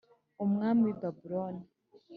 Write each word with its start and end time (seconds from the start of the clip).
umwami 0.43 0.81
w 0.87 0.89
i 0.93 0.95
Babuloni 0.99 1.65